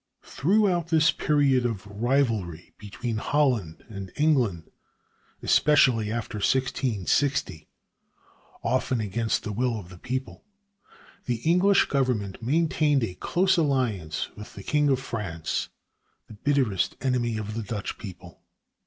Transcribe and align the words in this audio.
Throughout 0.23 0.87
this 0.87 1.11
period 1.11 1.63
of 1.63 1.85
rivalry 1.85 2.73
between 2.79 3.17
Holland 3.17 3.83
and 3.87 4.11
England, 4.15 4.71
especially 5.43 6.11
after 6.11 6.37
1660, 6.39 7.67
often 8.63 8.99
against 8.99 9.43
the 9.43 9.51
will 9.51 9.79
of 9.79 9.89
the 9.89 9.99
people, 9.99 10.43
the 11.25 11.35
English 11.47 11.85
government 11.85 12.41
maintained 12.41 13.03
a 13.03 13.13
close 13.13 13.57
alliance 13.57 14.31
with 14.35 14.55
the 14.55 14.63
king 14.63 14.89
of 14.89 14.99
France, 14.99 15.69
the 16.25 16.33
bitterest 16.33 16.95
enemy 17.01 17.37
of 17.37 17.53
the 17.53 17.61
Dutch 17.61 17.99
people. 17.99 18.41